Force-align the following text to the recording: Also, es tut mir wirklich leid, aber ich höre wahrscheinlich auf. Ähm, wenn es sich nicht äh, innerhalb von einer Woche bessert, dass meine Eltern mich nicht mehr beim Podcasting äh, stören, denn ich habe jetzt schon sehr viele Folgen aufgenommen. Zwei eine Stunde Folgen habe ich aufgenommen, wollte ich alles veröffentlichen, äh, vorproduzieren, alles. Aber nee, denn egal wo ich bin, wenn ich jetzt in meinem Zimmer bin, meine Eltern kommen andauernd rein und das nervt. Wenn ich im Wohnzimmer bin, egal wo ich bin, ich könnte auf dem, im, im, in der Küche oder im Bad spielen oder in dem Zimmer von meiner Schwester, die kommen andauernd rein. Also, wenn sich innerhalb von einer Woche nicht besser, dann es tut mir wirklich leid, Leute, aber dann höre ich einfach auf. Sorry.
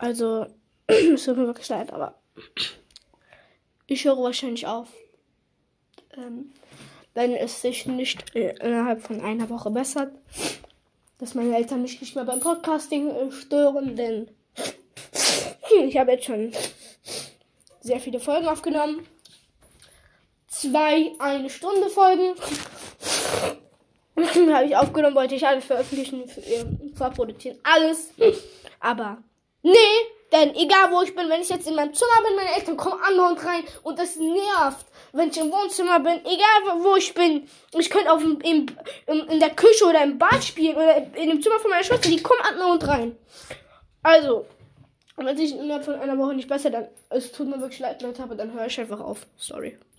Also, 0.00 0.46
es 0.86 1.24
tut 1.24 1.36
mir 1.36 1.46
wirklich 1.46 1.68
leid, 1.68 1.92
aber 1.92 2.14
ich 3.86 4.04
höre 4.04 4.16
wahrscheinlich 4.16 4.66
auf. 4.66 4.88
Ähm, 6.16 6.52
wenn 7.12 7.34
es 7.34 7.60
sich 7.60 7.84
nicht 7.86 8.34
äh, 8.34 8.54
innerhalb 8.60 9.02
von 9.02 9.20
einer 9.20 9.50
Woche 9.50 9.70
bessert, 9.70 10.12
dass 11.18 11.34
meine 11.34 11.54
Eltern 11.54 11.82
mich 11.82 12.00
nicht 12.00 12.14
mehr 12.14 12.24
beim 12.24 12.40
Podcasting 12.40 13.10
äh, 13.10 13.30
stören, 13.30 13.94
denn 13.94 14.30
ich 15.84 15.98
habe 15.98 16.12
jetzt 16.12 16.24
schon 16.24 16.50
sehr 17.80 18.00
viele 18.00 18.20
Folgen 18.20 18.48
aufgenommen. 18.48 19.06
Zwei 20.46 21.12
eine 21.18 21.50
Stunde 21.50 21.90
Folgen 21.90 22.36
habe 24.54 24.64
ich 24.64 24.76
aufgenommen, 24.76 25.14
wollte 25.14 25.34
ich 25.34 25.46
alles 25.46 25.66
veröffentlichen, 25.66 26.22
äh, 26.22 26.64
vorproduzieren, 26.94 27.58
alles. 27.64 28.08
Aber 28.80 29.22
nee, 29.62 29.96
denn 30.32 30.54
egal 30.54 30.92
wo 30.92 31.02
ich 31.02 31.14
bin, 31.14 31.28
wenn 31.28 31.40
ich 31.40 31.48
jetzt 31.48 31.66
in 31.66 31.74
meinem 31.74 31.92
Zimmer 31.92 32.22
bin, 32.24 32.36
meine 32.36 32.54
Eltern 32.54 32.76
kommen 32.76 33.00
andauernd 33.02 33.44
rein 33.44 33.64
und 33.82 33.98
das 33.98 34.16
nervt. 34.16 34.86
Wenn 35.12 35.30
ich 35.30 35.38
im 35.38 35.50
Wohnzimmer 35.50 35.98
bin, 35.98 36.20
egal 36.24 36.82
wo 36.82 36.94
ich 36.94 37.12
bin, 37.14 37.48
ich 37.76 37.90
könnte 37.90 38.12
auf 38.12 38.22
dem, 38.22 38.40
im, 38.42 38.66
im, 39.06 39.28
in 39.28 39.40
der 39.40 39.50
Küche 39.50 39.86
oder 39.86 40.04
im 40.04 40.18
Bad 40.18 40.44
spielen 40.44 40.76
oder 40.76 40.96
in 41.16 41.30
dem 41.30 41.42
Zimmer 41.42 41.58
von 41.58 41.70
meiner 41.70 41.82
Schwester, 41.82 42.08
die 42.08 42.22
kommen 42.22 42.40
andauernd 42.42 42.86
rein. 42.86 43.16
Also, 44.02 44.46
wenn 45.16 45.36
sich 45.36 45.52
innerhalb 45.52 45.84
von 45.84 45.96
einer 45.96 46.16
Woche 46.16 46.34
nicht 46.34 46.48
besser, 46.48 46.70
dann 46.70 46.88
es 47.10 47.32
tut 47.32 47.48
mir 47.48 47.60
wirklich 47.60 47.80
leid, 47.80 48.00
Leute, 48.02 48.22
aber 48.22 48.36
dann 48.36 48.52
höre 48.52 48.66
ich 48.66 48.80
einfach 48.80 49.00
auf. 49.00 49.26
Sorry. 49.36 49.76